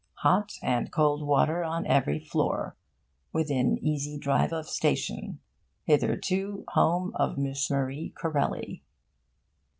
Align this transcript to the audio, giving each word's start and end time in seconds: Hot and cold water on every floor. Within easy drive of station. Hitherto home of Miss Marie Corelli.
Hot 0.25 0.53
and 0.63 0.91
cold 0.91 1.21
water 1.27 1.63
on 1.63 1.85
every 1.85 2.17
floor. 2.17 2.75
Within 3.31 3.77
easy 3.83 4.17
drive 4.17 4.51
of 4.51 4.67
station. 4.67 5.39
Hitherto 5.83 6.65
home 6.69 7.11
of 7.13 7.37
Miss 7.37 7.69
Marie 7.69 8.09
Corelli. 8.09 8.81